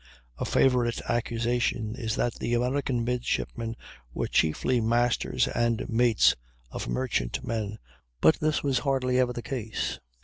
A 0.39 0.45
favorite 0.45 0.99
accusation 1.07 1.93
is 1.95 2.15
that 2.15 2.33
the 2.33 2.55
American 2.55 3.03
midshipmen 3.05 3.75
were 4.15 4.25
chiefly 4.25 4.81
masters 4.81 5.47
and 5.49 5.87
mates 5.87 6.33
of 6.71 6.87
merchant 6.87 7.45
men; 7.45 7.77
but 8.19 8.39
this 8.39 8.63
was 8.63 8.79
hardly 8.79 9.19
ever 9.19 9.31
the 9.33 9.43
case. 9.43 9.99